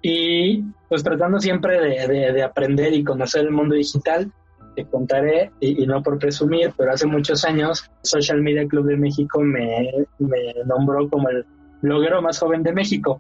[0.02, 4.32] Y pues tratando siempre de, de, aprender y conocer el mundo digital,
[4.76, 9.42] te contaré, y, no por presumir, pero hace muchos años Social Media Club de México
[9.42, 11.46] me, me nombró como el
[11.82, 13.20] bloguero más joven de México.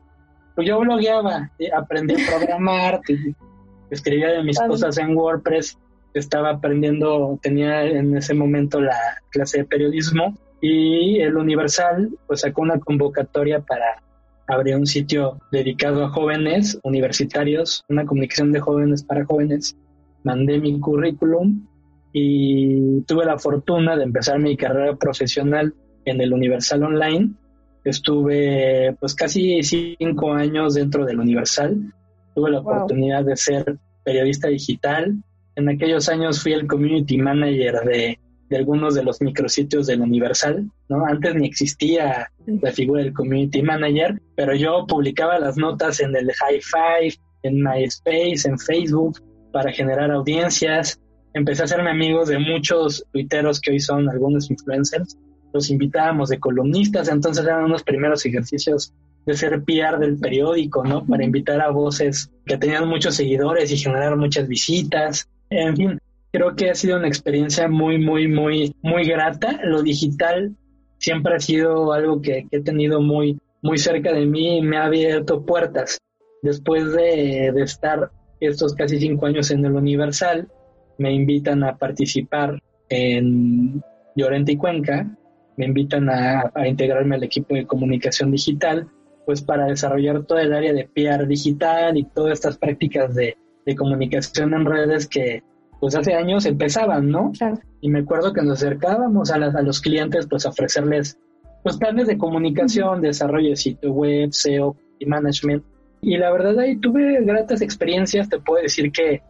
[0.55, 3.01] Pues yo blogueaba, aprendí a programar,
[3.89, 5.79] escribía de mis cosas en WordPress,
[6.13, 8.97] estaba aprendiendo, tenía en ese momento la
[9.31, 14.01] clase de periodismo y el Universal pues sacó una convocatoria para
[14.47, 19.77] abrir un sitio dedicado a jóvenes universitarios, una comunicación de jóvenes para jóvenes.
[20.23, 21.67] Mandé mi currículum
[22.13, 25.73] y tuve la fortuna de empezar mi carrera profesional
[26.05, 27.31] en el Universal Online.
[27.83, 31.93] Estuve pues casi cinco años dentro del Universal.
[32.33, 35.15] Tuve la oportunidad de ser periodista digital.
[35.55, 40.69] En aquellos años fui el community manager de de algunos de los micrositios del Universal,
[40.89, 41.05] ¿no?
[41.05, 46.31] Antes ni existía la figura del community manager, pero yo publicaba las notas en el
[46.31, 49.19] High Five, en MySpace, en Facebook,
[49.51, 50.99] para generar audiencias.
[51.33, 55.17] Empecé a hacerme amigos de muchos tuiteros que hoy son algunos influencers.
[55.53, 58.93] Los invitábamos de columnistas, entonces eran unos primeros ejercicios
[59.25, 61.05] de ser PR del periódico, ¿no?
[61.05, 65.27] Para invitar a voces que tenían muchos seguidores y generar muchas visitas.
[65.49, 65.99] En fin,
[66.31, 69.59] creo que ha sido una experiencia muy, muy, muy, muy grata.
[69.63, 70.55] Lo digital
[70.97, 74.85] siempre ha sido algo que, he tenido muy, muy cerca de mí y me ha
[74.85, 75.99] abierto puertas.
[76.41, 80.47] Después de, estar estos casi cinco años en el Universal,
[80.97, 83.81] me invitan a participar en
[84.15, 85.09] Llorente y Cuenca,
[85.57, 88.87] me invitan a, integrarme al equipo de comunicación digital,
[89.25, 93.35] pues para desarrollar todo el área de PR digital y todas estas prácticas de
[93.75, 95.43] comunicación en redes que,
[95.79, 97.31] pues hace años empezaban, ¿no?
[97.81, 101.17] Y me acuerdo que nos acercábamos a, a los clientes, pues a ofrecerles
[101.63, 105.63] pues planes de comunicación, desarrollo de sitio web, SEO y management.
[106.01, 109.21] Y la verdad ahí tuve gratas experiencias, te puedo decir que,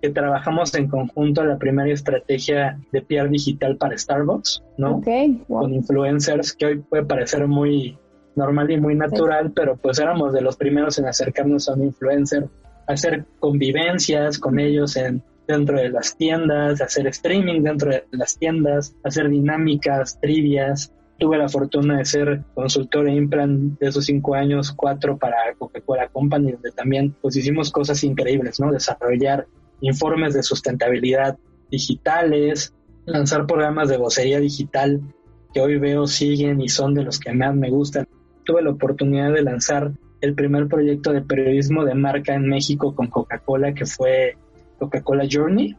[0.00, 4.96] que trabajamos en conjunto la primera estrategia de PR digital para Starbucks, ¿no?
[4.96, 7.98] Okay, Con influencers, que hoy puede parecer muy
[8.36, 12.48] normal y muy natural, pero pues éramos de los primeros en acercarnos a un influencer,
[12.86, 18.96] hacer convivencias con ellos en dentro de las tiendas, hacer streaming dentro de las tiendas,
[19.04, 20.92] hacer dinámicas, trivias.
[21.18, 26.08] Tuve la fortuna de ser consultor e implant de esos cinco años, cuatro para Coca-Cola
[26.08, 28.72] Company, donde también pues hicimos cosas increíbles, ¿no?
[28.72, 29.46] Desarrollar
[29.80, 31.38] informes de sustentabilidad
[31.70, 35.00] digitales, lanzar programas de vocería digital
[35.52, 38.08] que hoy veo siguen y son de los que más me gustan.
[38.44, 43.08] Tuve la oportunidad de lanzar el primer proyecto de periodismo de marca en México con
[43.08, 44.36] Coca-Cola, que fue
[44.82, 45.76] Coca-Cola Journey,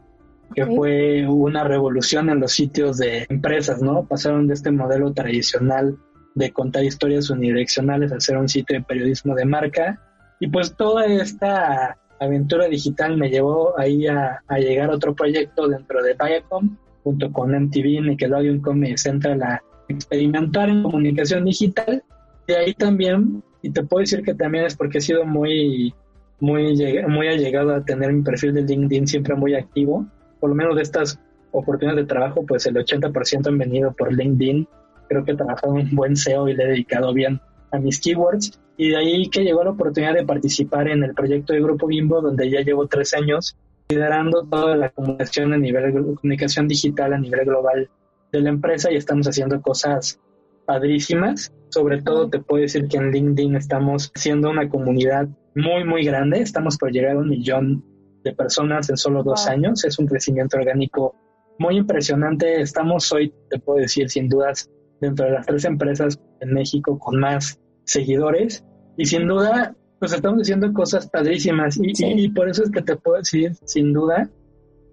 [0.54, 4.06] que fue una revolución en los sitios de empresas, ¿no?
[4.06, 5.98] Pasaron de este modelo tradicional
[6.34, 10.00] de contar historias unidireccionales a hacer un sitio de periodismo de marca.
[10.40, 16.02] Y pues toda esta aventura digital me llevó ahí a, llegar a otro proyecto dentro
[16.02, 22.02] de Viacom, junto con MTV, Nickelodeon Comedy Central, a experimentar en comunicación digital.
[22.46, 25.94] De ahí también, y te puedo decir que también es porque he sido muy
[26.44, 26.76] muy,
[27.08, 30.06] muy allegado a tener mi perfil de LinkedIn siempre muy activo.
[30.40, 31.18] Por lo menos de estas
[31.52, 34.68] oportunidades de trabajo, pues el 80% han venido por LinkedIn.
[35.08, 37.40] Creo que he trabajado un buen SEO y le he dedicado bien
[37.72, 38.60] a mis keywords.
[38.76, 42.20] Y de ahí que llegó la oportunidad de participar en el proyecto de Grupo Bimbo,
[42.20, 43.56] donde ya llevo tres años
[43.88, 47.88] liderando toda la comunicación a nivel comunicación digital a nivel global
[48.32, 50.18] de la empresa y estamos haciendo cosas
[50.66, 51.52] padrísimas.
[51.68, 56.40] Sobre todo te puedo decir que en LinkedIn estamos haciendo una comunidad muy, muy grande.
[56.40, 57.84] Estamos por llegar a un millón
[58.24, 59.84] de personas en solo dos años.
[59.84, 61.14] Es un crecimiento orgánico
[61.58, 62.60] muy impresionante.
[62.60, 67.20] Estamos hoy, te puedo decir, sin dudas, dentro de las tres empresas en México con
[67.20, 68.64] más seguidores.
[68.96, 71.78] Y sin duda, pues estamos haciendo cosas padrísimas.
[71.80, 71.92] Y,
[72.24, 74.30] y, por eso es que te puedo decir, sin duda,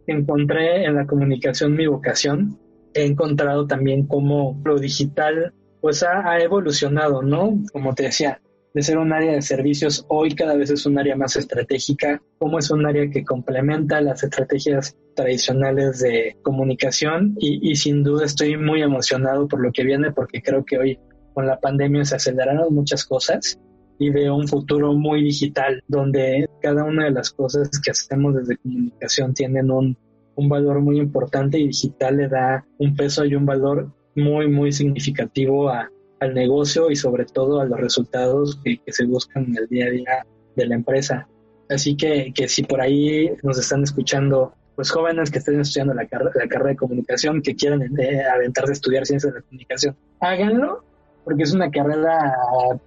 [0.08, 2.60] encontré en la comunicación mi vocación.
[2.94, 7.58] He encontrado también cómo lo digital pues ha, ha evolucionado, ¿no?
[7.74, 8.40] Como te decía,
[8.74, 12.60] de ser un área de servicios, hoy cada vez es un área más estratégica, como
[12.60, 18.58] es un área que complementa las estrategias tradicionales de comunicación y, y sin duda estoy
[18.58, 21.00] muy emocionado por lo que viene porque creo que hoy
[21.34, 23.60] con la pandemia se aceleraron muchas cosas
[24.00, 28.58] y veo un futuro muy digital donde cada una de las cosas que hacemos desde
[28.58, 29.98] comunicación tienen un,
[30.36, 34.72] un valor muy importante y digital le da un peso y un valor muy, muy
[34.72, 35.90] significativo a,
[36.22, 39.90] al negocio y sobre todo a los resultados que, se buscan en el día a
[39.90, 41.28] día de la empresa.
[41.68, 46.04] Así que, que si por ahí nos están escuchando pues jóvenes que estén estudiando la,
[46.04, 50.84] la carrera de comunicación, que quieran eh, aventarse a estudiar ciencias de la comunicación, háganlo,
[51.26, 52.38] porque es una carrera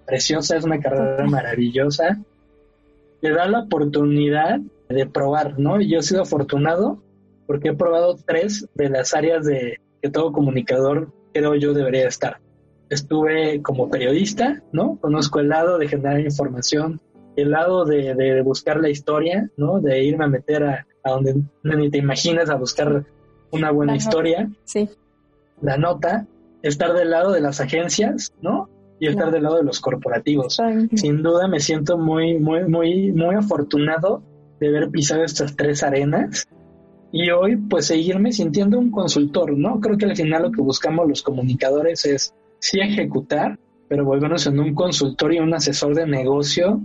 [0.07, 2.19] preciosa, es una carrera maravillosa.
[3.21, 5.81] Le da la oportunidad de probar, ¿no?
[5.81, 7.03] Yo he sido afortunado
[7.47, 12.44] porque he probado tres de las áreas de que todo comunicador creo yo debería estar
[12.91, 14.99] estuve como periodista, ¿no?
[15.01, 17.01] Conozco el lado de generar información,
[17.37, 19.81] el lado de, buscar la historia, ¿no?
[19.81, 23.05] De irme a meter a, donde ni te imaginas a buscar
[23.51, 24.51] una buena historia.
[24.65, 24.89] Sí.
[25.61, 26.27] La nota,
[26.63, 28.69] estar del lado de las agencias, ¿no?
[29.01, 30.61] Y estar del lado de los corporativos.
[30.95, 34.23] Sin duda me siento muy, muy, muy, muy afortunado
[34.61, 36.47] de haber pisado estas tres arenas
[37.13, 39.81] y hoy pues seguirme sintiendo un consultor, ¿no?
[39.81, 42.35] Creo que al final lo que buscamos los comunicadores es
[42.65, 43.59] sí ejecutar,
[43.89, 46.81] pero volvernos en un consultor y un asesor de negocio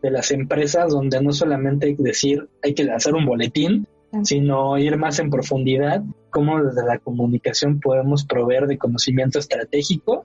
[0.00, 3.88] de las empresas donde no solamente hay que decir hay que hacer un boletín,
[4.22, 10.24] sino ir más en profundidad, cómo desde la comunicación podemos proveer de conocimiento estratégico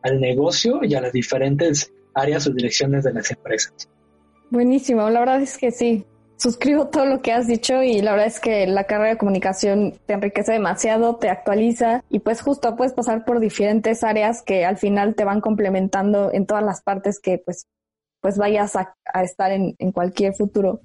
[0.00, 3.90] al negocio y a las diferentes áreas o direcciones de las empresas.
[4.50, 8.26] Buenísimo, la verdad es que sí suscribo todo lo que has dicho y la verdad
[8.26, 12.92] es que la carrera de comunicación te enriquece demasiado, te actualiza y pues justo puedes
[12.92, 17.38] pasar por diferentes áreas que al final te van complementando en todas las partes que
[17.38, 17.66] pues,
[18.20, 20.80] pues vayas a, estar en, en, cualquier futuro.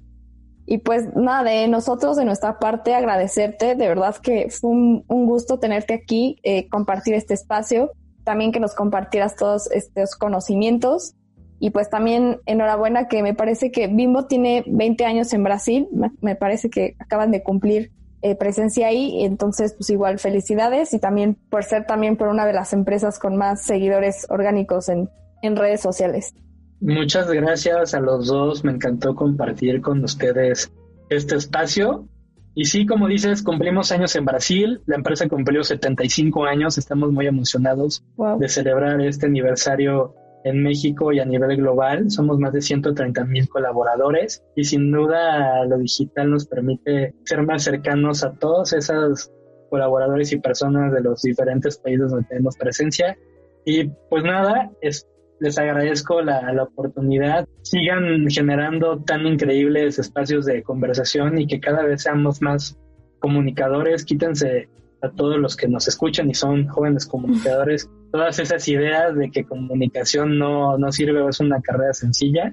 [0.64, 5.26] Y pues nada, de nosotros, de nuestra parte, agradecerte, de verdad que fue un, un
[5.26, 7.90] gusto tenerte aquí, eh, compartir este espacio,
[8.24, 11.14] también que nos compartieras todos estos conocimientos
[11.62, 15.86] y pues también enhorabuena que me parece que Bimbo tiene 20 años en Brasil,
[16.20, 21.36] me parece que acaban de cumplir eh, presencia ahí, entonces pues igual felicidades y también
[21.50, 25.08] por ser también por una de las empresas con más seguidores orgánicos en,
[25.40, 26.34] en redes sociales.
[26.80, 30.72] Muchas gracias a los dos, me encantó compartir con ustedes
[31.10, 32.08] este espacio.
[32.56, 37.28] Y sí, como dices, cumplimos años en Brasil, la empresa cumplió 75 años, estamos muy
[37.28, 38.04] emocionados
[38.40, 42.10] de celebrar este aniversario en México y a nivel global.
[42.10, 47.64] Somos más de 130 mil colaboradores y sin duda lo digital nos permite ser más
[47.64, 49.30] cercanos a todos esos
[49.70, 53.16] colaboradores y personas de los diferentes países donde tenemos presencia.
[53.64, 55.06] Y pues nada, es,
[55.40, 57.48] les agradezco la, la oportunidad.
[57.62, 62.78] Sigan generando tan increíbles espacios de conversación y que cada vez seamos más
[63.20, 64.04] comunicadores.
[64.04, 64.68] Quítense
[65.02, 69.44] a todos los que nos escuchan y son jóvenes comunicadores todas esas ideas de que
[69.44, 72.52] comunicación no, no sirve o es una carrera sencilla,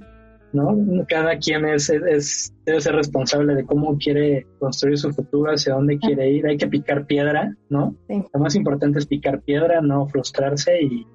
[0.53, 0.75] ¿no?
[1.07, 5.99] Cada quien es, es, debe ser responsable de cómo quiere construir su futuro, hacia dónde
[5.99, 6.47] quiere ir.
[6.47, 7.95] Hay que picar piedra, ¿no?
[8.07, 11.05] Lo más importante es picar piedra, no frustrarse y,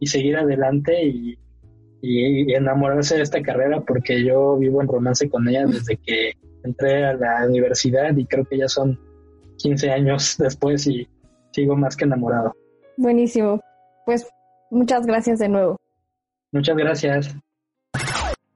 [0.00, 1.36] y seguir adelante y,
[2.00, 6.32] y, enamorarse de esta carrera porque yo vivo en romance con ella desde que
[6.64, 8.98] entré a la universidad y creo que ya son
[9.58, 11.08] 15 años después y
[11.50, 12.54] sigo más que enamorado.
[12.96, 13.60] Buenísimo.
[14.06, 14.26] Pues
[14.70, 15.76] muchas gracias de nuevo.
[16.52, 17.36] Muchas gracias.